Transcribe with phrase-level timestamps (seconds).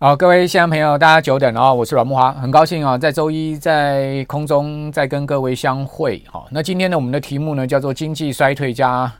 [0.00, 6.22] 好，各位现场朋友，大家久等了，我是阮木华，很高兴啊，在周一在空中再跟各位相会。
[6.30, 9.12] 好，那今天呢，我们的题目呢叫做经济衰退加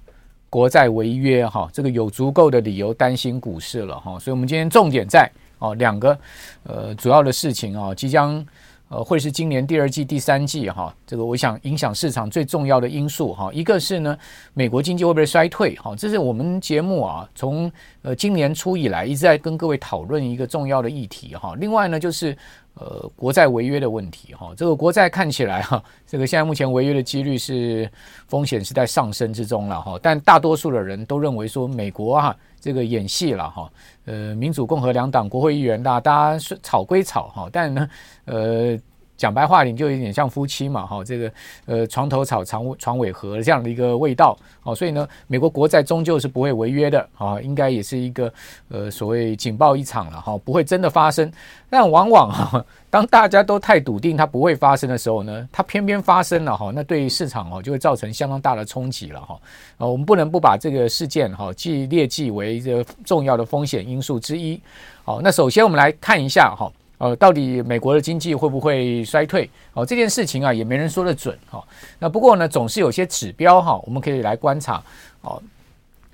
[0.48, 5.28] 国债违约，哈，这个有足够的理由担心股市了，哈，所以我们今天重点在
[5.58, 6.16] 哦两个
[6.62, 8.46] 呃主要的事情哦，即将。
[8.88, 14.16] 呃，会是今年第二季、第三季哈，这个我想影响市场最重要的因素哈，一个是呢，
[14.54, 17.70] 美国经济会不会衰退哈，这是我们节目啊从
[18.02, 21.54] 呃今年初以来一直在跟各位讨论一个重要的议题哈。
[21.58, 22.36] 另外呢，就是。
[22.80, 27.90] 呃，国债违约的问题哈，这个国债看起来哈，这个现在目前违约的几率是
[28.28, 33.70] 风险是在上升之中了哈，但大多数的人都认为说美国哈这个演戏了哈，
[34.06, 37.88] 呃，民主共和两党国会议员那大家吵归吵哈，但呢
[38.24, 38.78] 呃。
[39.18, 41.32] 讲白话，你就有点像夫妻嘛，哈，这个
[41.66, 48.32] 呃床头吵，床床尾和这样的一个味道，哦，所以呢，美国国债终究是不会违约的，啊，应该也是一个
[48.68, 51.30] 呃所谓警报一场了，哈，不会真的发生。
[51.68, 59.34] 但往往哈，当大家都太笃定它不会发生的时候呢，它偏偏发生了，哈，那对于市场哦就会造成相当大的冲击了，哈，
[59.78, 64.60] 啊，我们不能不把这个事件哈记列记为这个重要的风险因素之一。
[65.04, 66.70] 好，那首先我们来看一下哈。
[66.98, 69.48] 呃，到底美国的经济会不会衰退？
[69.72, 71.62] 哦，这件事情啊，也没人说得准哈。
[71.98, 74.82] 那不过呢，总是有些指标哈，我们可以来观察。
[75.22, 75.40] 哦，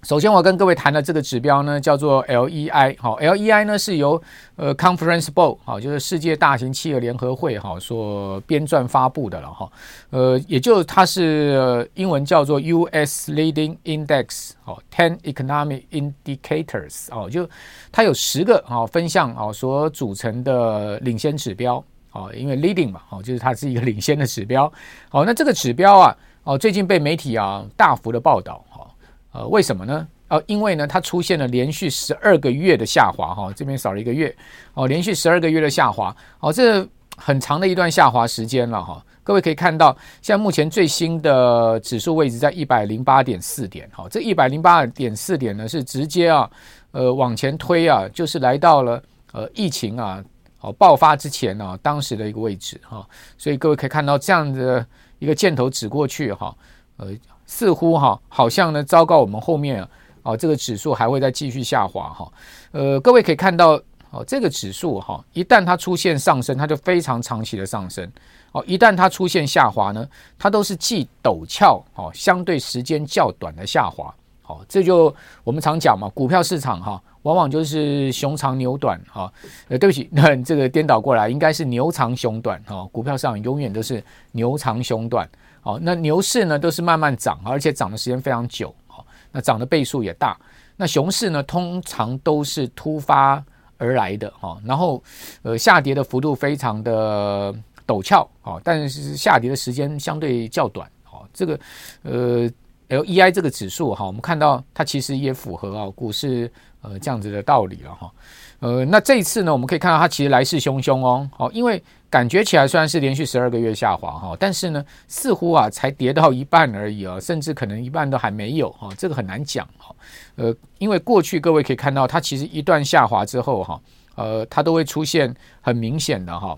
[0.04, 2.94] 首先我跟各位谈的这个指标呢，叫做 LEI。
[3.00, 4.20] 好，LEI 呢是由
[4.56, 9.72] 呃 Conference Board 好，就是世界大型企业联合会哈所编撰发布的了哈。
[10.10, 14.50] 呃，也就它是英文叫做 US Leading Index。
[14.62, 17.06] 好，Ten Economic Indicators。
[17.10, 17.48] 哦，就
[17.90, 21.82] 它有十个啊分项啊所组成的领先指标。
[22.12, 24.70] 哦，因为 Leading 嘛，哦，就是它是一个领先的指标。
[25.08, 28.62] 好，那这个指标啊，哦，最近被媒体啊大幅的报道。
[28.68, 28.86] 哈
[29.34, 30.06] 呃，为什么呢？
[30.28, 34.34] 呃，因为呢，它出现了连续十二个月的下滑，哈，这边少了一个月，
[34.74, 39.04] 哦，连续十二个月的下滑，哦，这很长的一段下滑时间了，哈。
[39.24, 46.48] 各位可以看到，现在目前最新的指数位置在一百零八点四点，哈，这一百零八点四点呢是直接啊，
[46.92, 49.02] 呃，往前推啊，就是来到了
[49.32, 50.22] 呃疫情啊，
[50.60, 53.04] 哦爆发之前啊，当时的一个位置，哈。
[53.36, 54.86] 所以各位可以看到这样的
[55.18, 56.54] 一个箭头指过去，哈，
[56.98, 57.08] 呃。
[57.46, 59.88] 似乎哈，好像呢，糟糕，我们后面啊，
[60.22, 62.32] 哦，这个指数还会再继续下滑哈。
[62.72, 68.06] 呃，各位可以看到，哦，这个指数哈，一旦它出现上升，它就非常长期的上升；
[68.52, 74.12] 哦，一旦它出现下滑呢，它都是既陡峭哦，相对时间较短的下滑。
[74.42, 79.32] 好，这就我们常讲嘛，股票市场哈，往往就是熊长牛短哈。
[79.68, 82.86] 呃，对不起，那这个颠倒过来，应该是牛长熊短哈。
[82.92, 85.28] 股票市场永远都是牛长熊短。
[85.64, 90.36] 好，那牛市呢都是慢慢涨，而且涨的时间非常久，好，那涨的倍数也大。
[90.76, 93.42] 那熊市呢通常都是突发
[93.78, 95.02] 而来的，哈，然后
[95.40, 97.50] 呃下跌的幅度非常的
[97.86, 101.58] 陡峭，啊，但是下跌的时间相对较短，好，这个
[102.02, 102.46] 呃
[102.90, 106.52] LEI 这个指数哈，我们看到它其实也符合啊股市
[106.84, 108.12] 呃这样子的道理了哈，
[108.60, 111.82] 呃，那这一次呢我们可以看到它其实来势汹汹哦，好，因为。
[112.10, 119.92] 感觉起来虽然是连续十二个月下滑哈，但是呢，似乎啊才跌到一半而已啊，甚至可能一半都还没有哈，这个很难讲哈。
[120.36, 123.80] 呃，因为过去各位可以看到，它其实一段下滑之后哈，
[124.14, 126.56] 呃，它都会出现很明显的哈，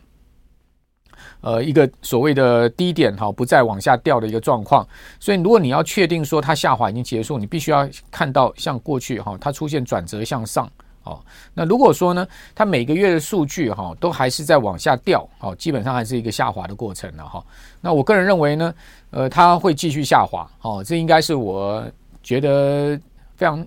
[1.46, 4.84] 呃，一个所谓的低点哈，不再往下掉的一个状况。
[5.20, 10.68] 所以，如果你要确定说它下滑已经结束，你必须要看到像过去哈，它出现转折向上。
[11.04, 11.20] 哦，
[11.54, 17.40] 那如果说呢，它每个月的数据哈都还是在往下掉，哦，基本上还是一个下滑的过程了哈。
[17.80, 18.74] 那我个人认为呢，
[19.10, 21.88] 呃，它会继续下滑，哦，这应该是我
[22.24, 22.98] 觉得
[23.36, 23.64] 非常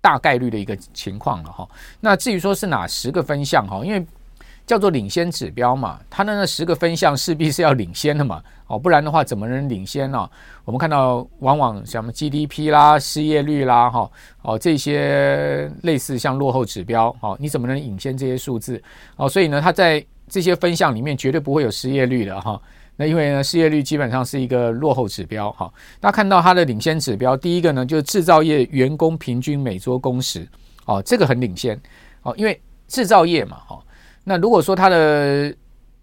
[0.00, 1.68] 大概率的一个情况了哈。
[2.00, 4.02] 那至于说是哪十个分项哈，因为。
[4.66, 10.28] 叫做领先指标嘛，它的那十个分项势必是要领先的嘛，哦，不然的话怎么能领先呢？
[10.64, 14.10] 我们看到往往什么 GDP 啦、失业率啦，哈，
[14.42, 18.80] 哦，这些类似像落后指标，哦，你怎么能领先这些数字？
[19.16, 22.60] 哦，所以呢，它在这些分项里面绝对不会有失业率的哈。
[22.94, 25.70] 那因为呢，失业率基本上是一个落后指标，哈。
[26.00, 30.46] 那看到它的领先指标，第一个呢就是制造业员工平均每周工时，
[30.84, 31.78] 哦，这个很领先，
[32.22, 33.82] 哦，因为制造业嘛，哈。
[34.24, 35.54] 那如果说他的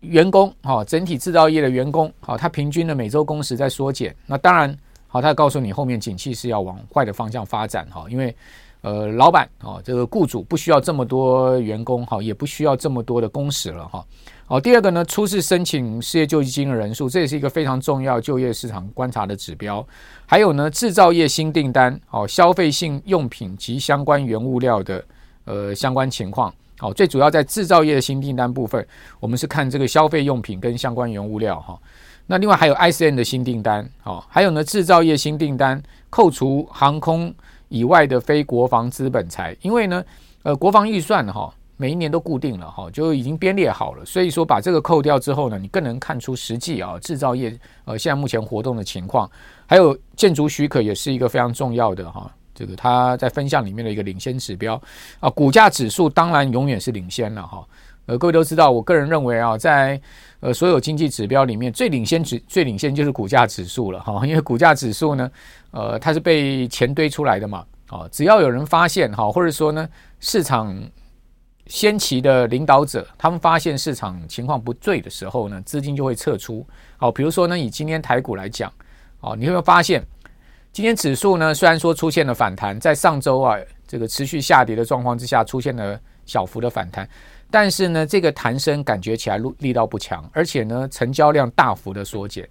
[0.01, 4.75] 员工哈，整体制造业的员工好，他平均的每周工时在缩减，那当然
[5.07, 8.35] 好，他告诉你后面景气是要往坏的方向发展哈，因为
[8.81, 14.05] 呃老板啊，这个雇主不需要这么多员工哈，也不需要这么多的工时了哈。
[14.45, 19.85] 好，第二个呢，初次申请失业救济金的人数，这也是一个非常重要就业市场观察的指标。
[20.25, 25.05] 还有呢，制造业新订单，哦，消费性用品及相关原物料的
[25.45, 26.53] 呃相关情况。
[26.79, 28.83] 好，最主要在制造业的新订单部分，
[29.19, 31.77] 我们是看这个消费用品跟相关原物料哈。
[32.25, 37.33] 那另外还有 ISM 的新订单，好，还有呢制造业新订单，扣除航空
[37.67, 40.03] 以外的非国防资本财，因为呢，
[40.43, 49.29] 呃，国防预算哈每一年都固定了哈，就已经编列好了，所以说把这个扣掉之后呢，你更能看出实际啊制造业呃现在目前活动的情况，
[49.65, 54.81] 还有建筑许可也是一个非常重要的哈，这个它在分项里面的一个领先指标
[55.21, 57.65] 啊，股价指数当然永远是领先了哈。
[58.05, 60.01] 呃，各位都知道，我个人认为啊，在
[60.41, 65.31] 呃所有经济指标里面，最领先指最领先就是股价指数了哈， 因为股价指数呢，
[65.71, 69.87] 呃，它是被钱堆出来的嘛，啊，只要有人发现哈，或者说呢，
[70.19, 70.75] 市场
[71.67, 76.65] 先期的领导者他们发现市场情况不对的时候呢，资金就会撤出。
[76.97, 78.73] 好，比如说呢，以今天台股来讲，
[79.19, 80.03] 哦，你会发现，
[80.71, 83.57] 今天指数呢，虽然说出现了反弹，在上周啊
[83.87, 87.07] 这个持续下跌的状况之下，出现了小幅的反弹。
[87.51, 92.47] 但是呢，这个弹升感觉起来力力道不强，而且呢，成交量大幅的缩减。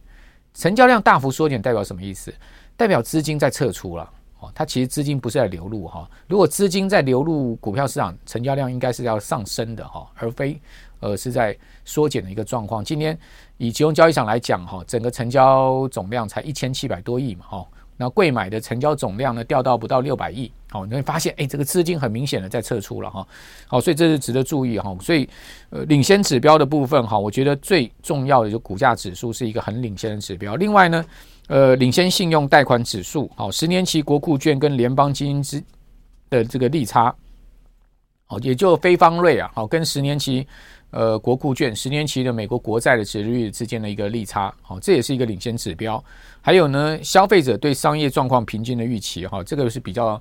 [0.53, 2.35] 成交量大幅缩减代表什么意思？
[2.77, 4.11] 代表资金在撤出了。
[4.41, 6.09] 哦，它其实资金不是在流入哈。
[6.27, 10.61] 如果资金在流入股票市场，成交量应该是要上升的哈，而非
[11.01, 12.85] 呃是在缩减的一个状况。
[12.85, 13.19] 今天
[13.57, 17.67] 以集中交易场来讲哈，整个成交总量才一千七百多亿嘛哈。
[18.01, 23.27] 那贵买的成交总量呢，掉到不到六百亿，好，你会发现，哎，这个资金很明显的在撤出了哈，
[23.67, 25.29] 好，所以这是值得注意哈，所以
[25.71, 31.05] 呃，领先指标的部分哈，我觉得最重要的就股价指数是一个很领先的指标，另外呢，
[31.49, 35.61] 呃，领先信用贷款指数，好，十年期国库券跟联邦基金之
[36.31, 37.13] 的这个利差，
[38.27, 40.47] 好，也就非方瑞啊，好，跟十年期。
[40.91, 46.03] 呃，国库券十年期的美国国债的殖利率之间的一个利差，好，这也是一个领先指标。
[46.41, 50.19] 还有呢，消费者对商业状况平均的预期，哈，这个是比较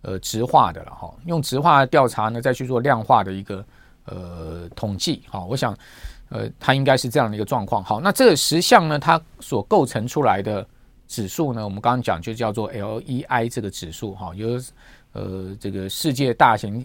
[0.00, 1.14] 呃质化的了，哈。
[1.26, 3.62] 用质化调查呢，再去做量化的一个
[4.06, 5.76] 呃统计，哈，我想
[6.30, 7.84] 呃，它应该是这样的一个状况。
[7.84, 10.66] 好，那这十项呢，它所构成出来的
[11.06, 14.58] 指数呢，我们刚刚讲就叫做 LEI 这个指数，哈，有
[15.12, 16.82] 呃这个世界大型。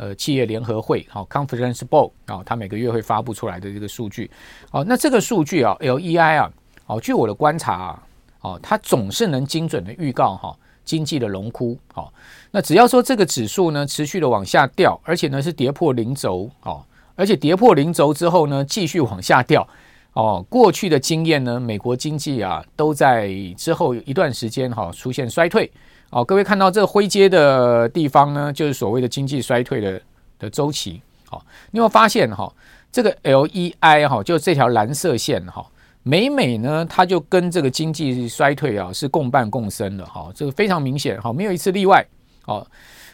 [0.00, 4.30] 呃，企业联合会好，Conference Board 啊，它每个月会发布出来的这个数据，
[4.70, 6.50] 好，那这个数据啊，LEI 啊，
[6.86, 8.02] 哦，据我的观察啊，
[8.40, 10.56] 哦，它总是能精准的预告哈
[10.86, 12.10] 经济的荣枯，好，
[12.50, 16.82] 那只要说这个指数呢持续的往下掉，而且呢是跌破零轴，哦，
[17.14, 19.68] 而且跌破零轴之后呢继续往下掉，
[20.14, 25.70] 哦，过去的经验呢，美国经济啊都在之后一段时间哈出现衰退。
[26.12, 30.02] 好，各位看到这个灰阶的地方呢，就是所谓的经济衰退的
[30.40, 31.00] 的周期。
[31.28, 31.40] 好，
[31.70, 32.52] 你有没有发现哈，
[32.90, 35.64] 这个 LEI 哈，就这条蓝色线哈，
[36.02, 42.04] 每每呢，它就跟这个经济衰退啊是共伴共生的哈，这个非常明显哈，没有一次例外。
[42.42, 42.66] 好，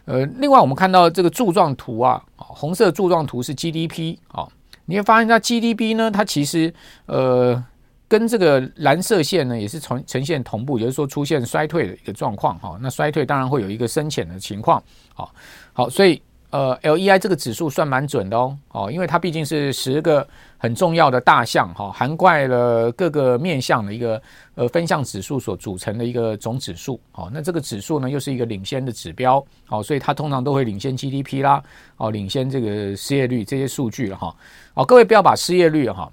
[0.07, 4.49] 呃，另外我们看到这个柱状图啊，红色柱状图是 GDP 啊，
[4.87, 6.73] 你会发现它 GDP 呢，它其实
[7.05, 7.63] 呃。
[8.09, 12.79] 跟这个蓝色线呢，也是呈呈现同步，也就是说出现衰退的一个状况哈。
[12.81, 14.81] 那衰退当然会有一个深浅的情况，
[15.13, 15.35] 好，
[15.73, 20.27] 好，所以呃，LEI 这个指数算蛮准的哦，哦，因为它毕竟是十个
[20.57, 24.23] 很重要的大项哈，涵盖了各个面向的一个
[24.55, 31.61] 呃分项指数所组成的一个总指数，好，那这个指数呢又是一个领先的指标，好，所以它通常都会领先 GDP 啦，
[31.97, 34.35] 哦，领先这个失业率这些数据了哈，
[34.75, 36.09] 好，各位不要把失业率哈。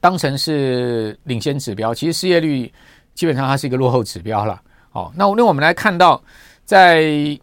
[0.00, 2.72] 当成是领先指标，其实失业率
[3.14, 4.60] 基本上它是一个落后指标了。
[4.90, 6.22] 好，那那我们来看到，
[6.64, 7.38] 在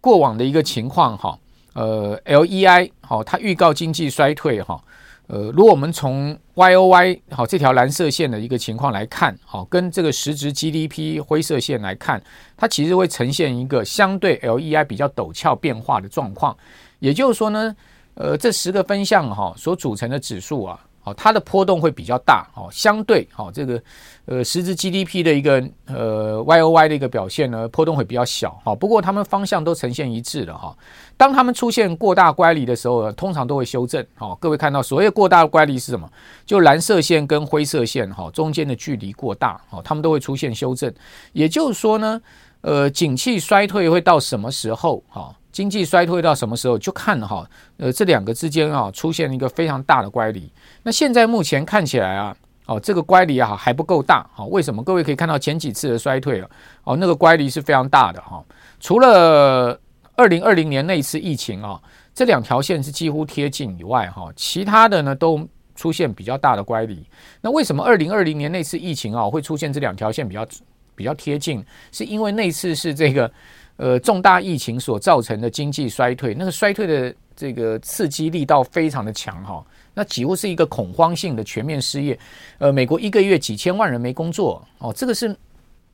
[0.00, 1.38] 过往的一个情况哈，
[1.74, 4.80] 呃，LEI 好，它预告经济衰退哈，
[5.26, 12.22] 呃，如果我们从 YOY 好这条蓝色线的一个情况来看，好，跟这个实质 GDP 灰色线来看，
[12.56, 16.56] 它其实会呈现一个相对 LEI 比较陡峭变化的状况。
[17.00, 17.76] 也就是说呢，
[18.14, 20.80] 呃，这十个分项哈所组成的指数啊。
[21.06, 23.80] 哦，它的波动会比较大，哦，相对，哦，这个，
[24.24, 30.76] 呃，实质 GDP 的一个，呃，YOY 的一个表现呢，波动会比较小，哦，不过它们方向都呈现一致的，哈。
[31.16, 36.10] 当它们出现过大乖离的时候，通常都会修正，哦，各位看到所谓过大的乖离是什么？
[36.44, 40.92] 就蓝色线跟灰色线，哈，中间的距离过大，哦，它们都会出现修正。
[41.32, 42.20] 也就是说呢，
[42.62, 45.32] 呃，景气衰退会到什么时候，哈？
[45.52, 47.48] 经济衰退到什么时候，就看哈，
[47.78, 50.52] 呃，这两个之间啊出现一个非常大的乖离。
[50.86, 54.80] 那现在目前看起来啊，哦，这个乖离啊还不够大，好，为什么？
[54.84, 56.48] 各位可以看到前几次的衰退了，
[56.84, 58.40] 哦，那个乖离是非常大的哈。
[58.78, 59.76] 除了
[60.14, 61.82] 二零二零年那一次疫情啊，
[62.14, 67.04] 这两条线是几乎贴近以外哈，其他的呢都出现比较大的乖离。
[67.40, 70.46] 那为什么二零二零年那次疫情啊会出现这两条线比较
[70.94, 71.64] 比较贴近？
[71.90, 73.28] 是因为那次是这个。
[73.78, 79.62] 呃，重大疫情所造成的经济衰退，那个衰退的这个刺激力道非常的强哈，
[79.94, 82.18] 那几乎是一个恐慌性的全面失业，
[82.58, 84.66] 呃，美国一个月几千万人没工作。
[84.78, 85.36] 哦，这个是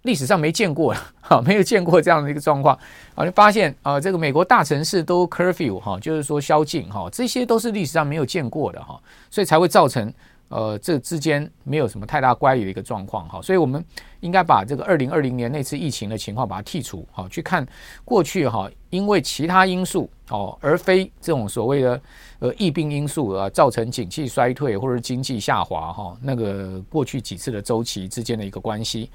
[0.02, 1.00] 历史上没见过的。
[1.20, 2.78] 哈， 没有见过这样的一个状况。
[3.14, 10.12] 啊，就发现啊，这个美国大城市都 curfew 哈，就是说宵禁哈，这些都是历史上没有见过的哈，所以才会造成。
[10.52, 13.82] 呃，这之间没有什么太大乖离的一个状况哈，所以我们
[14.20, 17.66] 应该把这个二零二零年那次疫情的情况把它剔除好，去看
[18.04, 22.00] 过去哈，因为其他因素哦，而非这种所谓的
[22.40, 29.10] 呃疫病因素啊，造成景气衰退或者经济下滑哈，那个过去几次的周期之间的一个关系。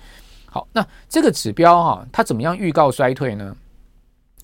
[0.49, 3.55] 好，那这个指标哈，它怎么样预告衰退呢？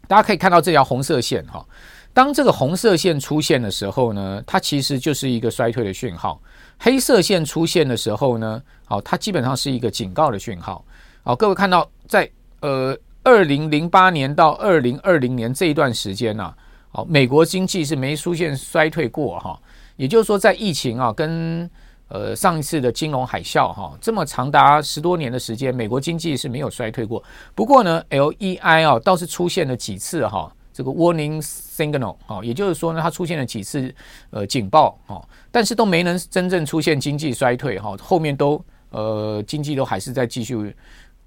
[0.07, 1.65] 大家可以看到这条红色线哈，
[2.13, 6.39] 当这个红色线出现的时候呢，它其实就是一个衰退的讯号。
[6.79, 10.83] 黑色线出现的时候呢，好，它基本上是一个警告的讯号。
[11.23, 16.53] 好，各位看到在呃二零零八年到二零二零年这一段时间呢，
[16.91, 19.57] 好，美国经济是没出现衰退过哈。
[19.95, 21.69] 也就是说，在疫情啊跟
[22.09, 27.23] 呃上一次的金融海啸哈这么长达十多年的时间，美国经济是没有衰退过。
[27.55, 30.53] 不过呢，LEI 啊倒是出现了几次哈。
[30.73, 33.93] 这个 warning signal 啊，也就是说呢，它出现了几次
[34.31, 40.75] 呃警报啊，但是都没能真正出现经济衰退哈，后面都呃经济都还是在继续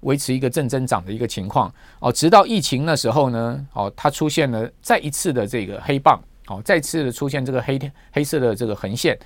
[0.01, 7.79] 维持一个正增长的一个情况哦，直到疫情的时候呢，哦，它出现了再一次的这个黑棒哦，再次的出现这个黑
[8.11, 9.17] 黑色的这个横线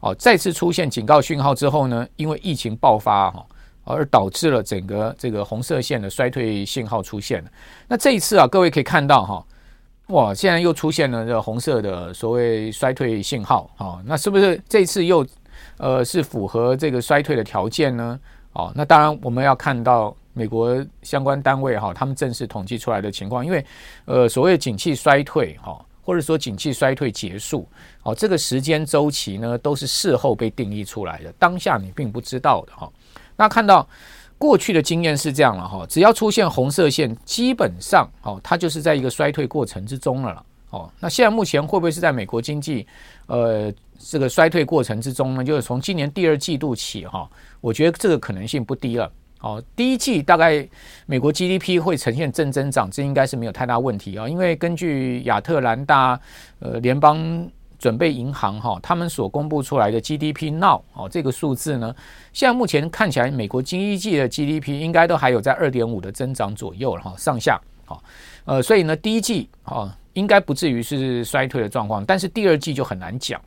[0.00, 3.44] 哦，再次出现警告讯号之后呢，因为疫情爆发哈，
[3.84, 7.50] 而导致了整个这个红色线的衰退信号出现了。
[7.88, 9.44] 那这一次啊，各位可以看到哈。
[10.10, 10.34] 哇！
[10.34, 15.26] 现在又出现了这红色的所谓衰退信号啊，那是不是这次又
[15.76, 18.18] 呃是符合这个衰退的条件呢？
[18.52, 23.64] 哦，那当然我们要看到美国相关单位哈，他们正式统计出来的情况，因为
[24.04, 27.66] 呃所谓景气衰退哈，或者说景气衰退结束，
[28.02, 32.90] 哦，这个时间周期呢都是事后被定义出来的，当下你并不知道的哈。
[33.36, 33.86] 那看到。
[34.40, 40.90] 过去的经验是这样了哈，只要出现红色线，基本上哦，它就是在一个衰退过程之中了哦。
[40.98, 42.86] 那现在目前会不会是在美国经济
[43.26, 45.44] 呃这个衰退过程之中呢？
[45.44, 47.28] 就是从今年第二季度起哈，
[47.60, 49.62] 我觉得这个可能性不低了哦。
[49.76, 50.66] 第一季大概
[51.04, 56.18] 美国 GDP 会呈现正增长，这应该是没有太大问题啊，因为根据亚特兰大
[56.60, 57.46] 呃联邦。
[57.80, 61.92] 准备银行哈，他们所公布出来的 GDP now 哦，这个数字呢，
[62.34, 68.00] 现在目前看起来，美国第一季的 GDP 应该都还有在二点五的增长左右了哈，上下好，
[68.44, 73.40] 呃，所以呢，第一季啊，应该不至于是衰退的状况，但是第二季就很难讲，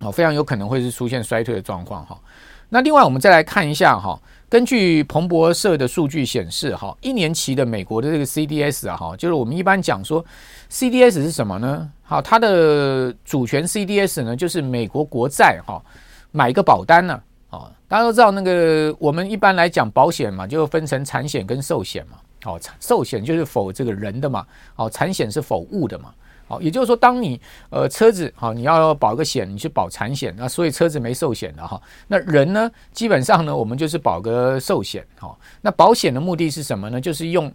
[0.00, 2.20] 哦，非常有可能会是出现衰退的状况哈。
[2.68, 4.20] 那另外我们再来看一下哈。
[4.54, 10.24] 根据彭博社的数据显示，哈，一年期的美国的这个 CDS 啊，哈，就是我们一般讲说
[10.70, 11.90] CDS 是什么呢？
[12.04, 15.82] 好，它的主权 CDS 呢，就是美国国债，哈，
[16.30, 17.20] 买一个保单呢，
[17.50, 24.46] 啊，大家都知道那个我们一般来讲保险嘛，就分成产险跟寿险嘛，哦，寿险就是否这个人的嘛，
[24.76, 26.14] 哦，产险是否物的嘛。
[26.46, 31.80] 好，也就是说，当你呃车子好，你要保个险，你去保产险，那所以车子没寿险的哈。
[32.06, 35.02] 那人呢，基本上呢，我们就是保个寿险。
[35.18, 37.00] 好，那保险的目的是什么呢？
[37.00, 37.50] 就是用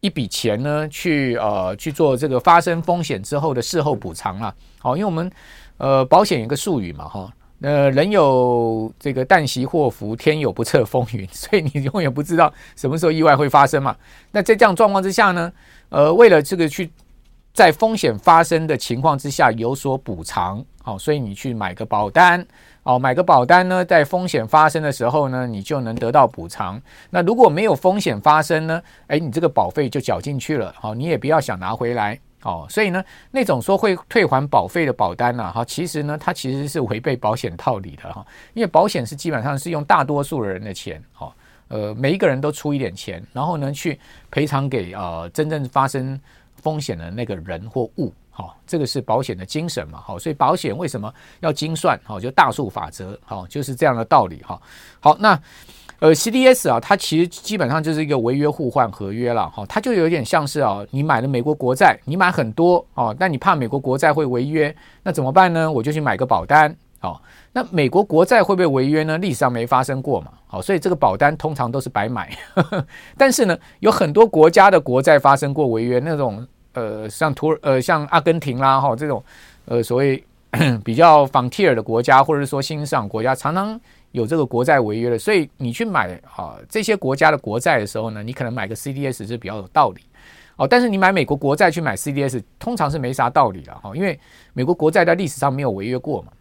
[0.00, 4.52] 一笔钱呢，去呃去做这个发生风险之后的事后补偿啊。
[4.80, 5.30] 好，因为我们
[5.76, 13.96] 呃保险有个术语嘛哈，呃人有这个旦夕祸福，天有不测风云， 所以你永远不知道什么时候意外会发生嘛。
[14.32, 15.52] 那在这样状况之下呢，
[15.90, 16.90] 呃为了这个去。
[17.52, 22.46] 在风险发生的情况之下有所补偿，好，所以你去买个保单，
[22.84, 26.80] 哦，买个保单呢，在风险发生的时候呢，你就能得到补偿。
[27.10, 38.24] 那如果没有风险发生呢，诶，你这个保费就缴进去了，好，你也不要想拿回来，哦，所以呢，那种说会退还保费的保单呢，哈，其实呢，它其实是违背保险套理的哈，
[38.54, 41.34] 因为保险是基本上是用大多数人的钱，哈，
[41.66, 43.98] 呃，每一个人都出一点钱，然后呢，去
[44.30, 46.20] 赔偿给呃真正发生。
[46.62, 51.98] 风险的那个人或物，好，这个是保险的精神嘛，好，所以保险为什么要精算？
[52.04, 54.60] 好，就大数法则，好，就是这样的道理，哈。
[55.00, 55.40] 好，那
[56.00, 65.70] 呃，CDS 啊，它其实基本上就是一个违约互换合约了，哈，它就有点像是啊，你买了美国国债，你买很多哦，但你怕美国国债会违约，那怎么办呢？
[65.70, 66.76] 我就去买个保单。
[67.00, 69.16] 好，那美国国债会不会违约呢？
[69.18, 70.32] 历史上没发生过嘛。
[70.48, 72.86] 好，所以这个保单通常都是白买呵呵。
[73.16, 79.22] 但是呢，有很多国家的国债发生过违约，那种呃，像土呃，像阿根廷啦，哈，这种
[79.66, 80.22] 呃，所谓
[80.84, 85.16] 比较 frontier 的国家，或者是说新兴国家，常常有这个国债违约的。
[85.16, 90.00] 所以你去买啊这些国家的国债的时候呢，你可能买个 CDS 是比较有道理。
[90.56, 94.18] 哦，但是你买美国国债去买 CDS，通常是没啥道理了哈，因为
[94.52, 96.32] 美国国债在历史上没有违约过嘛。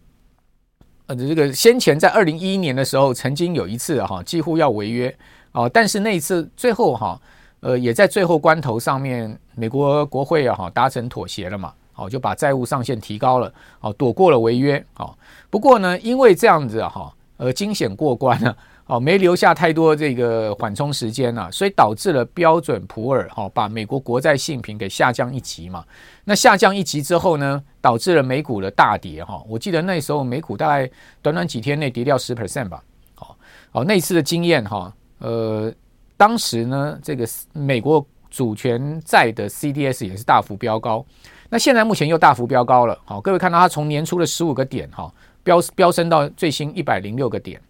[1.07, 5.13] 呃，这个先前在二零一一年的时候，曾经有一次哈，几乎要违约
[5.53, 7.19] 哦，但是那一次最后哈，
[7.61, 15.15] 呃，也在最后关头上面，美国国会啊哈达成妥协了嘛，哦，就把债务上限提高了，哦，躲过了违约，哦，
[15.49, 18.55] 不过呢，因为这样子哈，呃，惊险过关了。
[18.87, 25.83] 哦，没留下太多这个缓冲时间呐、啊，所以导致了标准普尔哈把美国国债信评给下降一级嘛。
[26.23, 29.43] 那下降一级之后呢，导致了美股的大跌哈。
[29.47, 30.89] 我记得那时候美股大概
[31.21, 32.81] 短短几天内跌掉十 percent 吧。
[33.13, 33.37] 好，
[33.73, 35.69] 哦，那次的经验哈，呃，
[36.15, 41.05] 当时呢，这个美国主权债的 CDS 也是大幅飙高。
[41.49, 42.97] 那现在目前又大幅飙高了。
[43.03, 45.13] 好，各位看到它从年初的十五个点哈，
[45.43, 47.61] 飙飙升到最新一百零六个点。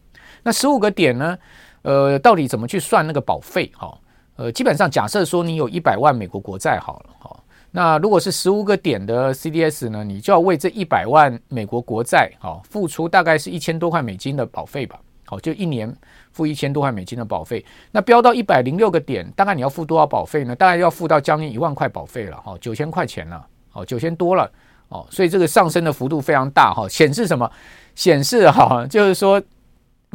[0.47, 1.37] 那十五个点呢？
[1.81, 3.69] 呃，到底怎么去算那个保费？
[3.75, 3.93] 哈，
[4.37, 7.37] 呃，基本上假设说你有一百万美国国债好了，哈，
[7.69, 14.97] 那如果是十五个点的 CDS 呢，你就要为这一百万美国国债，哈，付出大概是一千多块美金的保费吧？
[15.25, 15.93] 好，就一年
[16.31, 17.65] 付一千多块美金的保费。
[17.91, 20.55] 那飙到一百零六个点，大概你要付多少保费呢？
[20.55, 24.49] 大概要付到将近一万块保费了，哈，九千块钱了，哦，九千多了，
[24.87, 27.51] 哦，所以这个上升的幅度非常大，哈，显示什么？
[27.95, 29.43] 显示哈，就是说。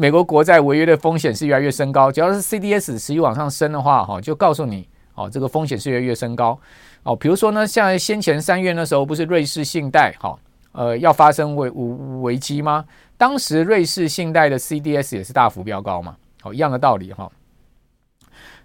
[0.03, 6.59] 美国国债违约的风险是越来越升高，只要是 CDS 持续往上升的话，哈，就告诉你，哦，这个风险是越来越升高，
[7.05, 10.37] 哦，比如说呢，像先前三月那时候，不是瑞士信贷，哈，
[10.73, 12.85] 呃，要发生危危机吗？
[13.17, 17.31] 当时瑞士信贷的 CDS 也是大幅飙高嘛，哦，一样的道理，哈。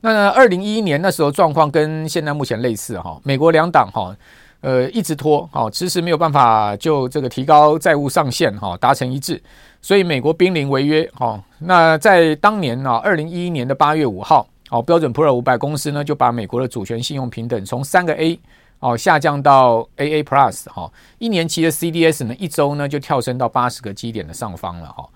[0.01, 4.17] 那二零一一年那时候状况跟现在目前类似，哈，美国两党，哈。
[4.61, 9.41] 呃，一直拖，好，迟迟没有办法就这个提高债务上限，哈，达成一致，
[9.81, 11.41] 所以美国濒临违约，哈。
[11.59, 18.39] 那在当年呢，二零一一年的八月五号，哦，标准普尔五百公司呢就把美国的主权信用平等从三个 A，
[18.79, 25.07] 哦，下降到 AA Plus，哈，一年期的 CDS 呢，一周呢就跳升到八十个基点的上方了，哈。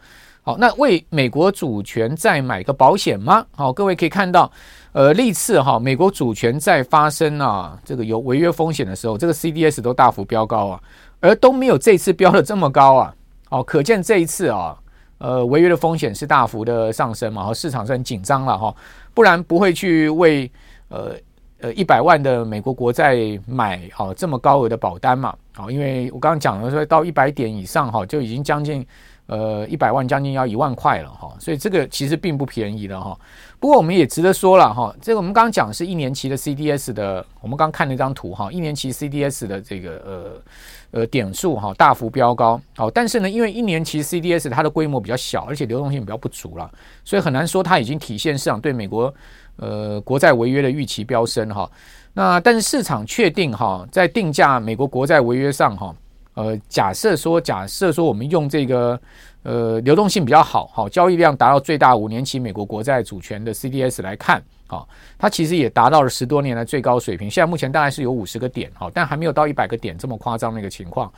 [0.44, 3.46] 好，那为美国主权再买个保险吗？
[3.56, 4.52] 好，各位可以看到。
[4.94, 10.82] 呃，历次哈，美国主权债发生啊，这个有违约风险的时候，这个 CDS 都大幅飙高啊，
[11.22, 13.16] 而都没有这次飙的这么高啊。
[13.50, 14.78] 哦，可见这一次啊，
[15.20, 18.76] 呃，违约的风险是大幅的上升嘛，和市场是很紧张了哈，
[19.14, 20.52] 不然不会去为
[20.90, 21.16] 呃
[21.62, 25.34] 呃一百万的美国国债买好这么高额的保单嘛。
[25.54, 28.86] 好，因为我刚刚讲了说到一百点以上哈，就已经将近。
[29.32, 33.18] 呃，一百万将近要一万块了哈，所以这个其实并不便宜了哈。
[33.62, 46.70] 不过我们也值得说了哈，这个我们刚刚讲是一年期的 CDS 的，我们刚刚看那张图哈，一年期 CDS 的这个呃呃点数哈大幅飙高，好，但是呢，因为一年期 CDS 它的规模比较小，而且流动性比较不足了，
[47.06, 49.14] 所以很难说它已经体现市场对美国
[49.56, 51.72] 呃国债违约的预期飙升哈。
[52.12, 55.96] 那但是市场确定哈，在定价美国国债违约上哈。
[56.34, 58.98] 呃，假设说，假设说，我们用这个
[59.44, 67.30] 呃流动性比较好，好交易量达到最大五年期美国国债主权的 CDS 来看，好，它其实也达到了十多年来最高水平。
[67.30, 71.12] 现在目前大概是有五十个点，好，但还没有到一百个点这么夸张的一个情况。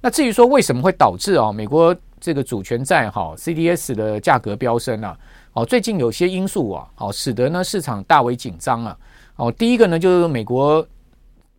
[0.00, 5.14] 那至于说为什么会导致啊美国这个主权债哈 CDS 的价格飙升呢？
[5.52, 8.96] 哦，最近有些因素啊，好使得呢市场大为紧张啊。
[9.36, 10.86] 哦，第一个呢就是美国。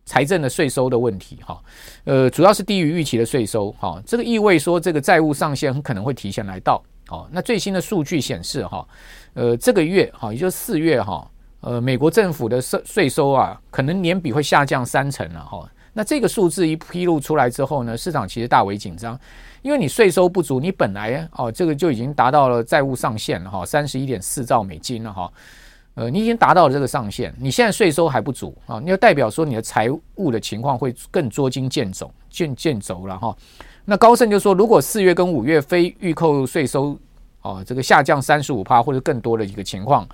[0.06, 1.60] 财政的税收的问题，哈，
[2.04, 8.86] 呃，主要是低于预期的税收，哈，这个意味说这个债务上限很可能会提前来到，哦，那最新的数据显示，哈，
[9.34, 11.28] 呃，这个月，哈，也就是四月，哈，
[11.60, 19.18] 呃，美国政府的税税收啊，可能年比会下降三成了，哈，那这个数字一披露出来之后呢，市场其实大为紧张，
[19.62, 25.28] 因为你税收不足，你本来哦，这个就已经达到了债务上限了，哈，三十一点四兆美金了，哈。
[25.96, 33.34] 呃，你已经达到了这个上限，你现在税收还不足啊，那就代表说你的财务的情况会更捉襟见肘、见见肘了哈。
[33.86, 36.94] 那高盛就说，如果四月跟五月非预扣税收
[37.40, 40.06] 啊，这个下降三十五趴或者更多的一个情况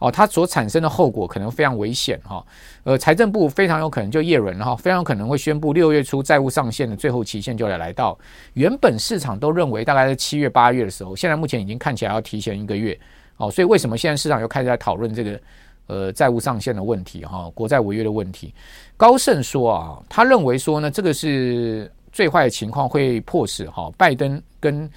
[0.00, 2.44] 哦，它所产生的后果可能非常危险哈。
[2.82, 8.18] 呃，财政部非常有可能就叶伦哈，非常有可能会宣布六月初债务上限的最后期限就要来到。
[8.54, 12.98] 原本市场都认为大概在七月八月的时候，现在目前已经看起来要提前一个月。
[13.38, 15.40] 哦，所以为什么现在市场又开始在讨论这个
[15.86, 18.52] 呃债务上限的问题哈，国债违约的问题？
[18.96, 24.90] 高盛说啊，他认为说呢，这个是最坏的情况会迫使哈拜登跟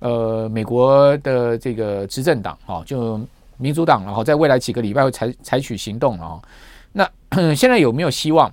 [0.00, 3.18] 呃美国的这个执政党哈，就
[3.56, 6.40] 民主党然后在未来几个礼拜会采采取行动啊。
[6.92, 7.08] 那
[7.54, 8.52] 现在有没有希望？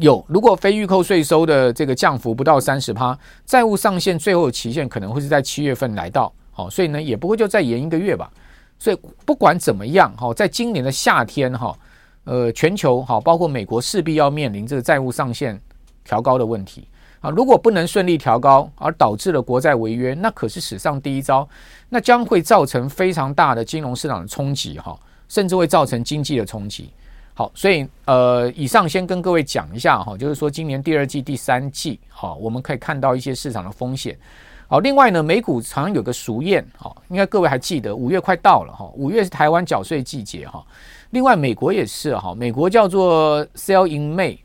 [0.00, 6.30] 有，如果非预扣税收的这个降幅不到三十趴，债务上限最后期限可能会是在七月份来到。
[6.50, 8.30] 好，所以呢，也不会就再延一个月吧。
[8.78, 11.76] 所以不管怎么样哈，在今年的夏天哈，
[12.24, 15.60] 呃，全球哈，包括美国势必要面临这个债务上限
[16.04, 16.86] 调高的问题
[17.20, 17.30] 啊。
[17.30, 21.48] 如果不能顺利调高，而导致了国债违约，那可是史上第一遭，
[21.88, 26.90] 那将会造成非常大的金融市场的冲击哈，甚至会造成经济的冲击。
[27.32, 34.18] 好，所以呃，以上先跟各位讲一下哈，就是说今年第二季、第三季哈，我们可以看到一些市场的风险。
[34.68, 40.64] 好，另外呢，美股常有个俗谚哈，应该各位还记得，五月快到了哈，五月是台湾缴税季节哈。
[41.10, 44.36] 另外，美国也是哈，美国叫做 “sell in May,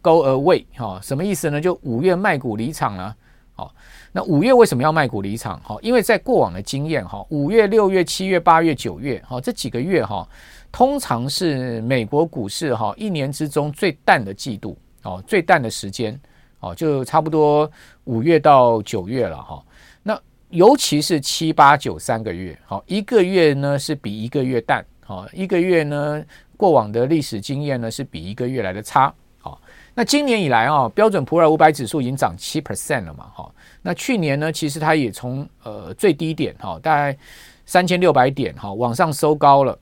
[0.00, 1.60] go away” 哈，什么意思呢？
[1.60, 3.14] 就五月卖股离场了。
[3.54, 3.74] 好，
[4.12, 5.60] 那五月为什么要卖股离场？
[5.60, 10.26] 哈，因为在过往的经验哈，五月、六月、七月、八月、九月哈，这几个月哈，
[10.72, 16.18] 通常是美国股市哈一年之中最淡的季度哦，最淡的时间
[16.66, 17.70] 哦，就差不多
[18.04, 19.62] 五月到九月了哈。
[20.02, 24.84] 那尤其是七八九三个月，好，一个月呢是比一个月淡。
[25.04, 26.24] 好，一个月呢，
[26.56, 29.14] 过往的历史经验呢是比一个月来的差。
[29.38, 29.60] 好，
[29.94, 33.30] 那今年以来啊，标准普尔五百指数已经涨七 percent 了嘛。
[33.32, 37.16] 好，那去年呢，其实它也从呃最低点哈，大概
[37.66, 39.78] 三千六百点哈，往上收高了。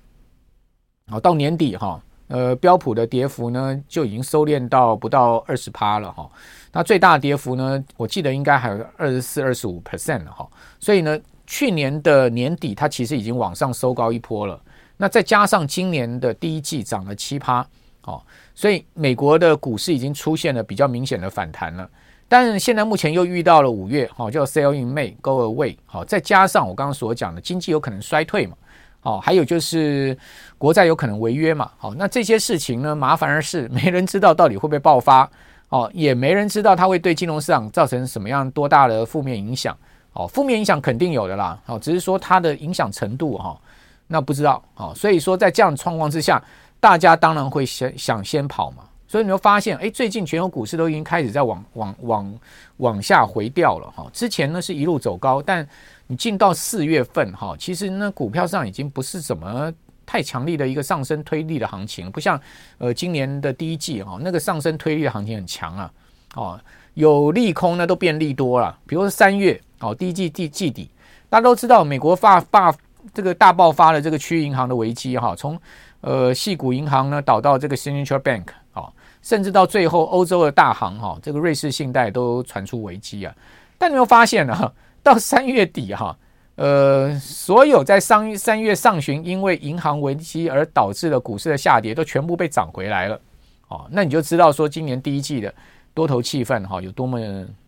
[1.10, 6.30] 好，到年底哈，呃，标普的跌幅呢就已经收敛到不到二十趴了哈。
[6.74, 10.46] 那最大的跌幅呢，我记得应该还有二十四、二十五 percent 了哈。
[10.80, 14.60] 所以呢，去年的年底它其实已经往上收高一波了。
[14.96, 17.64] 那再加上今年的第一季涨了七趴，
[18.02, 18.20] 哦，
[18.54, 21.88] 所以美国的股市已经出现了比较明显的反弹了。
[22.28, 28.56] 但现在目前又遇到了五月，好，叫 Sell in May, Go away，好，再加上我刚刚所讲的经济有可能衰退嘛，
[29.02, 30.16] 哦，还有就是
[30.58, 35.30] 国债有可能违约嘛，好，那这些事情呢，麻烦的是没人知道到底会不会爆发，
[35.74, 39.76] 哦，也没人知道它会对金融市场造成什么样多大的负面影响，
[40.12, 43.60] 哦，负面影响肯定有的啦，哦，只是说它的影响程度哈。
[44.06, 46.40] 那不知道哦，所以说在这样的状况之下，
[46.78, 48.84] 大家当然会先想先跑嘛。
[49.08, 52.34] 所以你会发现，哎，最近全球股市都已经开始在往往往
[52.76, 54.06] 往下回调了哈。
[54.12, 55.66] 之前呢是一路走高，但
[56.06, 59.72] 你进到四月份哈，其实呢股票上已经不是什么
[60.06, 62.40] 太强力的一个上升推力的行情，不像
[62.78, 65.92] 呃今年的第一季哈，那个上升推力的行情很强啊。
[66.34, 66.60] 哦，
[66.94, 70.90] 有利空呢都变利多了，比如说三月哦，第一季季季底，
[71.28, 72.74] 大家都知道美国发发。
[73.12, 75.60] 这个大爆发的这个区域银行的危机哈，从
[76.00, 78.88] 呃矽谷银行呢倒到这个 Signature Bank 啊，
[79.20, 83.34] 甚至到最后欧洲的大行哈，这个瑞士信贷都传出危机啊。
[83.76, 84.72] 但你有没有发现呢？
[85.02, 86.16] 到三月底哈，
[86.56, 93.20] 呃，所有在三三月上旬因为银行危机而导致的股市的下跌，都全部被涨回来了
[93.68, 93.86] 哦。
[93.90, 95.52] 那你就知道说今年第一季的
[95.92, 97.18] 多头气氛哈有多么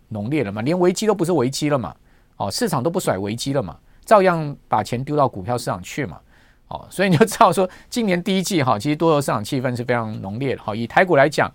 [0.09, 0.63] 浓烈了嘛？
[0.63, 1.95] 连危机都不是危机了嘛？
[2.37, 3.77] 哦，市场都不甩危机了嘛？
[4.05, 6.21] 照样把钱丢到股票市场去嘛，
[6.69, 10.63] 哦，所以你就知道说，今年第一季哈，其实多头市场气氛是非常浓烈的。
[10.63, 11.53] 好，以台股来讲，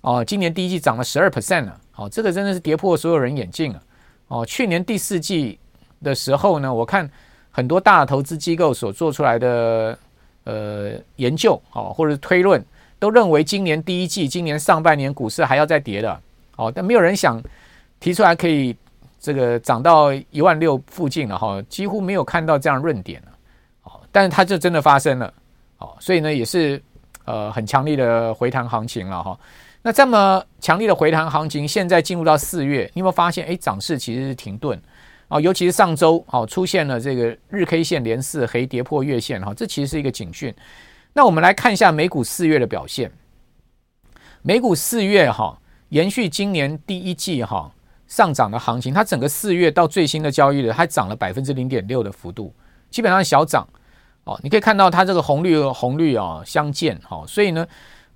[0.00, 3.82] 哦，今年第一季涨了十二 percent 了，哦，这个真的是跌破所有人眼镜了。
[4.26, 5.60] 哦，去年第四季
[6.02, 7.08] 的时候呢，我看
[7.50, 9.98] 很多大投资机构所做出来的
[10.44, 12.64] 呃研究，哦，或者是推论，
[12.98, 16.20] 都认为今年第一季、今年上半年股市还要再跌的，
[16.56, 17.42] 哦，但没有人想
[18.00, 18.76] 提出来可以。
[19.24, 23.28] 这个涨到一万六附近了哈，几乎没有看到这样论点了，
[23.84, 25.32] 哦，但是它就真的发生了，
[25.78, 26.82] 哦，所以呢也是
[27.24, 29.38] 呃很强力的回弹行情了哈。
[29.80, 33.46] 那这么强力的回弹行情，现在进入到四月，你有没有发现？
[33.46, 34.76] 哎，涨势其实是停顿
[35.32, 40.54] 啊，尤其是上周哦出现了这个日 K 线连四黑跌破月线哈，这其实是一个警讯。
[41.14, 43.10] 那我们来看一下美股四月的表现，
[44.42, 47.72] 美股四月哈延续今年第一季哈。
[48.08, 52.54] 上涨的行情，它整个四月到最新的交易日还涨了百分之零点六的幅度，
[52.90, 53.66] 基本上小涨
[54.24, 54.38] 哦。
[54.42, 57.66] 你可以看到它这个红绿红绿啊相间哈，所以呢，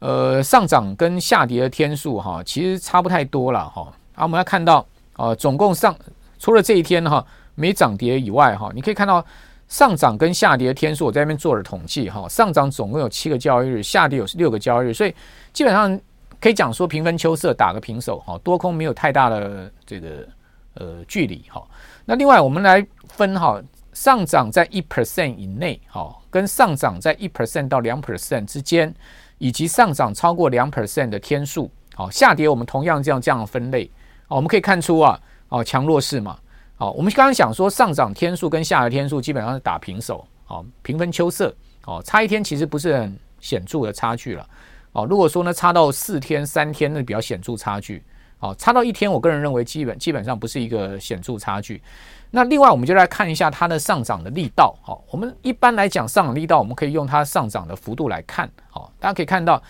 [0.01, 3.91] 呃，上涨跟下跌的天数哈，其实差不太多了哈。
[4.15, 5.97] 啊，我们要看到啊，总共上
[6.39, 9.25] 除了这一天哈没涨跌以外哈，你可以看到
[9.69, 15.15] 上涨跟下跌的天数，我在那边做了统计哈，上涨总共有七个交易日，下跌有六个交易日，所以
[15.53, 16.01] 基本上。
[16.39, 20.29] 可以讲说平分秋色，打个平手哈，多空没有太大的这个
[20.75, 21.67] 呃距离哈。
[22.05, 23.59] 那另外我们来分哈，
[23.95, 28.95] 上涨在一 percent 以内哈，跟上涨在一 percent 到两 percent 之间，
[29.39, 33.91] 以及上涨超过两 percent 的天数，好，下跌我们同样这样这样分类，
[34.29, 35.19] 我们可以看出啊，
[35.49, 36.39] 哦强弱势嘛，
[36.77, 41.55] 好，我们刚刚想说上涨天数跟下跌天数基本上是打平手，好，平分秋色，
[41.85, 44.49] 哦，差一天其实不是很显著的差距了。
[44.93, 48.03] 哦，如果说呢差到四天三天，那比较显著差距
[48.39, 51.83] 哦，差到一天，我个人认为基本基本上不是一个显著差距。
[52.31, 54.77] 那另外，我们就来看一下它的上涨的力道。
[54.83, 58.51] 好，我们一般来讲上涨力道，我们可以用它上涨的幅度来看。
[58.69, 59.63] 好，大家可以看到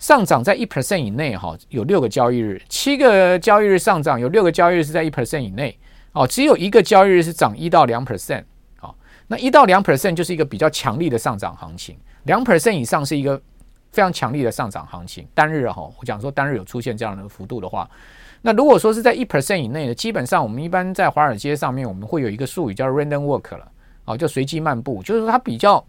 [0.00, 5.78] 上涨在一 percent 以内，哈，有六个交易日，七个交易日上涨，有六个交易日是在一 percent 以内。
[6.12, 8.42] 哦，只有一个交易日是涨一到两 percent。
[8.78, 8.96] 好，
[9.28, 13.40] 那一到两 percent 就是一个比较强力的上涨行情，两 percent 以上是一个
[13.92, 15.24] 非常强力的上涨行情。
[15.34, 17.88] 单日哈，我讲说单日有出现这样的幅度的话。
[18.40, 23.70] 那如果说是在一 percent 以内的，基本上我们一般在华尔街上面，我们会有一个术语叫 random walk 了，
[24.06, 25.84] 哦，就随机漫步，就是它比较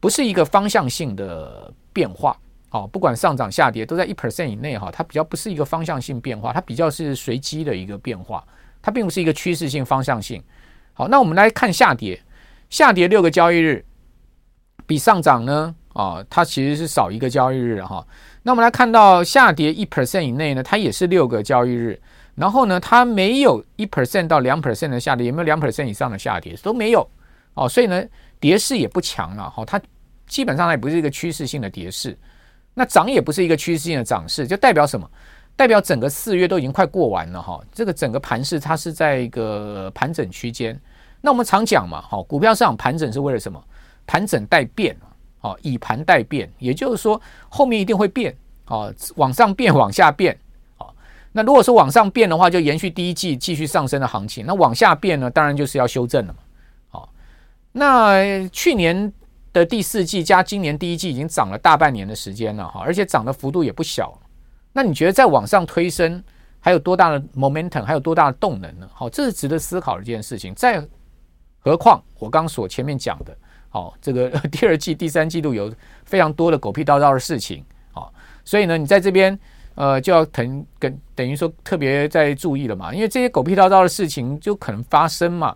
[0.00, 2.36] 不是一个方向性的变化，
[2.76, 8.46] 哦，不管上涨下跌都在一 percent 以内哈，它比较不是一个方向性变化，它比较是随机的一个变化，
[8.82, 10.42] 它并不是一个趋势性方向性。
[10.92, 12.20] 好，那我们来看下跌，
[12.68, 13.82] 下跌六个交易日
[14.86, 18.06] 比上涨呢，啊，它其实是少一个交易日哈。
[18.42, 21.98] 那我们来看到下跌一 percent 以内呢，它也是六个交易日，
[22.34, 27.08] 然后呢，它没有一 percent 到两 percent 的下跌，也没有两 percent 以上的下跌都没有
[27.54, 28.04] 哦，所以呢，
[28.38, 29.80] 跌势也不强了哈，它
[30.26, 32.16] 基本上也不是一个趋势性的跌势，
[32.78, 35.10] 那涨也不是一个趋势性的涨势，就代表什么？
[35.56, 40.78] 代表整个四月都已经快过完了哈，这个整个盘势它是在一个盘整区间。
[41.22, 43.60] 那我们常讲嘛，哈，股票市场盘整是为了什么？
[44.06, 44.94] 盘整待变。
[45.42, 50.36] 哦，以盘待变，也就是说后面一定会变啊，往上变，往下变。
[50.76, 50.88] 啊，
[51.30, 54.44] 那如果说往上变的话，就延续第一季继续上升的行情。
[54.44, 56.38] 那往下变呢，当然就是要修正了嘛。
[56.92, 57.08] 哦，
[57.70, 59.12] 那去年
[59.60, 64.16] 的第四季加今年第一季已经涨了大半年的时间了哈，而且涨的幅度也不小。
[64.72, 66.22] 那你觉得再往上推升
[66.60, 68.88] 还有多大的 momentum，还有多大的动能呢？
[68.92, 70.54] 好，这是值得思考的一件事情。
[70.54, 70.86] 再
[71.58, 73.36] 何况我刚所前面讲的。
[73.68, 75.72] 好，这个 第二季、第三季度有
[76.04, 78.12] 非常多的狗屁叨叨的事情，好，
[78.44, 79.38] 所以呢，你在这边
[79.74, 85.54] 呃就要等跟等于说特别在注意了嘛，因为这些狗屁叨叨的事情就可能发生嘛。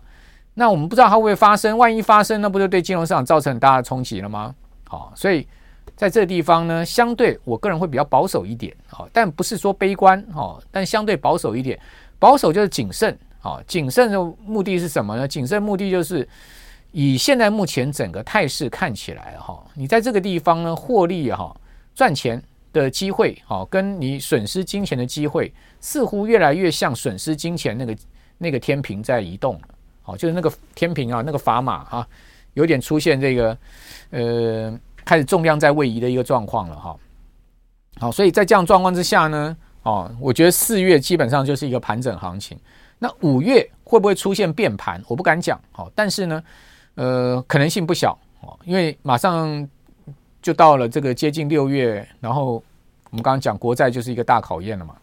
[0.53, 4.53] 那我们不知道它会不会发生，万一发生，那不就对金融市场造成很大的冲击了吗？
[4.87, 5.47] 好，所以
[5.95, 11.79] 在这个地方呢，相对我个人会比较保守一点，好，但不是说悲观，好，但相对保守一点，
[12.19, 15.27] 保守就是谨慎，好，谨慎的目的是什么呢？
[15.27, 16.27] 谨慎目的就是。
[16.93, 21.55] 以现在目前整个态势看起来，哈，你在这个地方呢获利哈
[21.95, 27.97] 赚钱的机会，哈，跟你损失金钱的机会，似乎越来越像损失金钱那个
[28.37, 29.61] 那个天平在移动了，
[30.17, 32.07] 就是那个天平啊，那个砝码啊，
[32.53, 33.57] 有点出现这个
[34.09, 36.95] 呃开始重量在位移的一个状况了，哈，
[37.99, 42.57] 好，所以在这样状况之下呢，哦，我觉得四月基本上就是一个盘整行情，
[42.99, 45.03] 那五月会不会出现变盘？
[45.07, 46.43] 我不敢讲，好，但是呢。
[46.95, 49.65] 呃，可能性不小哦，因为马上
[50.41, 52.55] 就到了这个接近六月，然后
[53.09, 54.93] 我们刚刚讲国债就是一个大考验了嘛。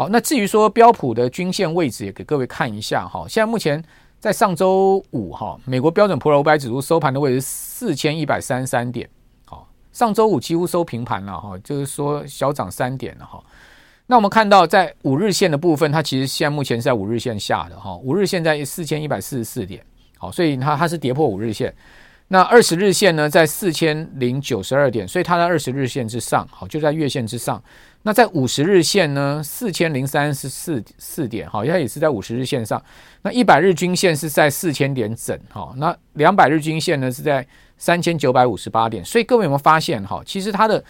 [0.00, 3.26] 好，那至于说标普的均线位置，也给各位看一下哈。
[3.28, 3.84] 现在目前
[4.18, 9.06] 在上周五哈，美国标准普尔五百指数收盘的位置四千一百三十三点，
[9.44, 13.44] 好，上周五几乎收平盘了哈，就是说小涨三点了哈。
[14.06, 19.84] 那我们看到在五日线的部分，它其实现在目前是在五日线下的哈，五日线在四千一百四十四点。
[20.16, 21.74] 好，所以它它是跌破五日线，
[22.32, 27.60] 那二十日线呢，在四千零九十二点，所以它在二十日线之上，好，就在月线之上。
[28.02, 32.80] 那在五十日线呢，四千零三十四四点，好，它也是在五十日线上。
[33.22, 37.44] 那一百日均线是在四千点整，好，那两百日均线呢是在
[37.78, 39.04] 三千九百五十八点。
[39.04, 40.82] 所以各位有没有发现，哈，其实它的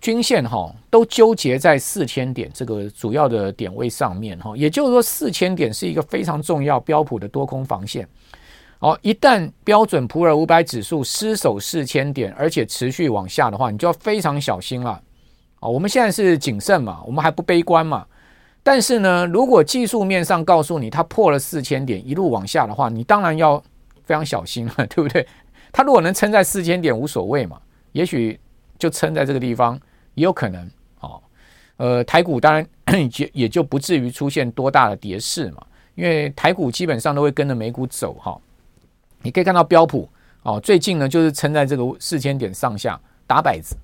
[0.00, 8.08] 均线哈都纠结在四千点这个主要的点位上面，哈，也就是说四千点是一个非常重要标普的多空防线。
[8.80, 15.02] 好，一旦标准普尔五百指数失守四千点，而且持续往下的话，你就要非常小心了。
[15.58, 18.06] 哦，我们现在是谨慎嘛，我们还不悲观嘛。
[18.62, 23.60] 但是呢，如果技术面上告诉你它破了四千点，一路往下的话，你当然要
[24.04, 25.26] 非常小心了， 对不对？
[25.72, 27.60] 它如果能撑在四千点无所谓嘛，
[27.90, 28.38] 也许
[28.78, 29.74] 就撑在这个地方
[30.14, 30.70] 也有可能。
[31.00, 31.20] 哦，
[31.78, 32.64] 呃，台股当然
[33.18, 38.40] 也也就不至于出现多大的跌势嘛，因为台股基本上都会跟着美股走哈。
[39.22, 40.08] 你可以看到标普
[40.42, 43.76] 哦，最近呢就是撑在这个四千点上下打摆子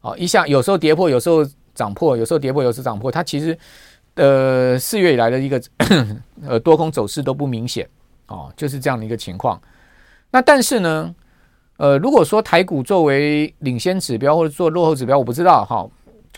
[0.00, 3.10] 哦，一下有时候跌破，有时候涨破，有时候跌破，有时候涨破。
[3.10, 3.56] 它其实
[4.14, 5.62] 呃四月以来的一个
[6.46, 7.88] 呃多空走势都不明显
[8.26, 9.60] 哦，就是这样的一个情况。
[10.30, 11.14] 那但是呢，
[11.76, 15.88] 呃如果说台股作为领先指标或者做落后指标，我不知道哈。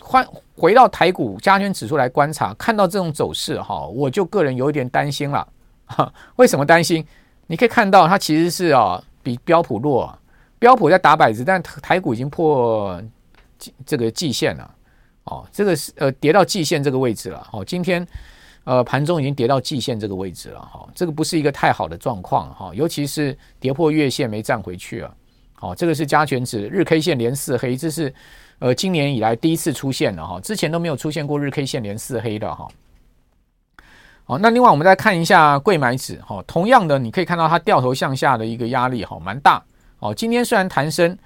[0.01, 5.47] 换回到台股加权指数来观察，看到这种走势哈，我就个人有一点担心了
[5.85, 6.11] 哈。
[6.35, 7.05] 为什么担心？
[7.47, 10.19] 你可以看到，它其实是啊比标普弱啊，
[10.59, 13.01] 标普在打摆子，但台股已经破
[13.85, 14.75] 这个季线了
[15.25, 18.05] 哦，这个是呃跌到季线这个位置了，哦，今天
[18.63, 25.13] 呃盘中已经跌到季线这个位置了，哈，这个不是一个太好的状况，哈，尤其是跌破月线没站回去啊，
[25.55, 28.13] 好，这个是加权指日 K 线连四黑，这是
[28.59, 32.67] 呃今年以来第一次出现了哈，之前都没有出现过日 K 线连四黑的哈。
[34.25, 39.61] 好，那另外我们再看一下柜买指，哈，同样的你可以看到它掉头向下的一个压力，哈，蛮大。
[39.99, 41.17] 哦，今天虽然弹升，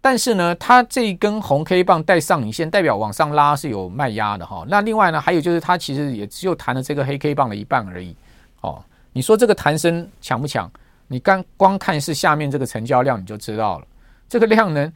[0.00, 4.64] 但是呢，它这一根红 K 棒带上影线，代表往上拉是有卖压的哈。
[4.68, 8.14] 那另外呢，还有就是它其实也只有弹了这个黑 K 棒的一半而已。
[8.60, 10.70] 哦，你说这个弹升强不强？
[11.08, 13.86] 你刚光看是下面这个成交量你就知道了，
[14.28, 14.90] 这个量能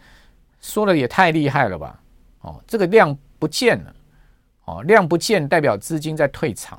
[0.61, 1.98] 说的也太厉害了吧？
[2.42, 3.94] 哦，这个量不见了，
[4.66, 6.78] 哦，量不见代表资金在退场。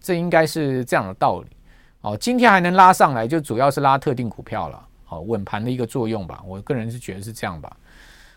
[0.00, 1.46] 这应该是这样的道理。
[2.00, 4.80] 好，今天还能拉上来，就主要是拉特定股票了。
[5.04, 6.40] 好，稳盘的一个作用吧。
[6.46, 7.76] 我个人是觉得是这样吧。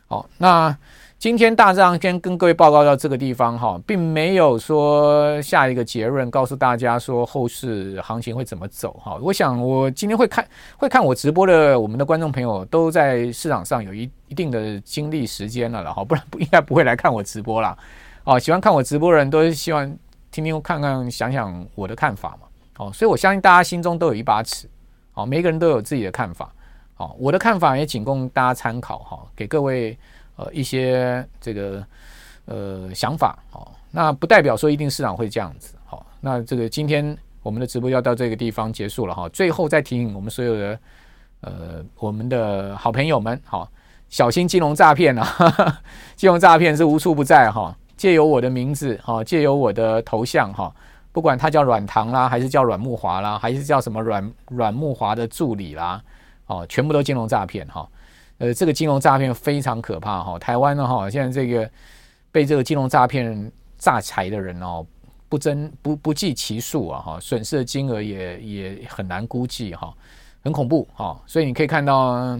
[0.07, 0.75] 好，那
[1.19, 9.17] 今天大致上先跟各位报告到这个地方哈，并没有说下一个结论，告诉大家说后市行情会怎么走哈。
[9.21, 17.77] 我想我今天会看会看我直播的我们的观众朋友都在市场上有一一定的精力时间了了哈，不然不应该不会来看我直播啦。
[18.23, 19.97] 哦，喜欢看我直播的人都希望。
[20.31, 24.67] 听听看看想想我的看法嘛，好，所以我相信大家心中都有一把尺，
[25.11, 26.49] 好，每个人都有自己的看法，
[26.95, 29.97] 好，我的看法也仅供大家参考哈，给各位
[30.37, 31.85] 呃一些这个
[32.45, 40.79] 呃想法，好，那不代表说一定市场会这样子，好，那这个今天我们的直播要到这个地方结束了哈，最后再提醒我们所有的
[41.41, 43.69] 呃我们的好朋友们，好，
[44.07, 45.81] 小心金融诈骗啊，
[46.15, 47.75] 金融诈骗是无处不在哈。
[48.01, 50.73] 借由我的名字，哈，借由我的头像，哈，
[51.11, 56.01] 不管他叫软糖啦，还是叫阮木华啦，还是叫什么阮阮木华的助理啦，
[56.47, 57.87] 哦，全部都金融诈骗，哈，
[58.39, 61.69] 呃，这个金融诈骗非常可怕，哈，台湾呢，哈，现在这个
[62.31, 64.83] 被这个金融诈骗诈财的人哦，
[65.29, 69.93] 不争不不计其数啊，哈，损失的金额也也很难估计，哈，
[70.43, 72.35] 很恐怖，哈，所以你可以看到，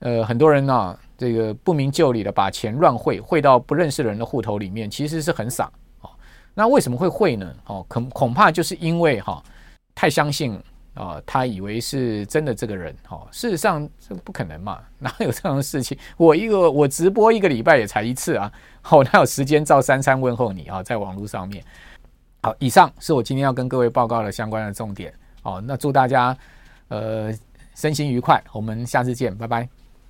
[0.00, 0.98] 呃，很多人呢。
[1.20, 6.08] 这个不明就里的把钱乱汇，汇到不认识的人的户头里面，其实是很傻哦。
[6.54, 7.54] 那为什么会汇呢？
[7.66, 9.44] 哦，恐恐怕就是因为哈
[9.94, 10.58] 太相信
[10.94, 13.28] 啊，他以为是真的这个人哦。
[13.30, 15.98] 事实上这不可能嘛， 哪有这样的事情？
[16.16, 20.82] 我一个我直播一个礼拜也才一次啊，好，哪有时间照三餐问候你啊？
[20.82, 21.62] 在网络上面。
[22.40, 25.12] 好，以上是我今天要跟各位报告的相关的重点。
[25.42, 26.34] 好，那祝大家
[26.88, 27.30] 呃
[27.74, 29.79] 身心愉快，我们下次见，拜拜。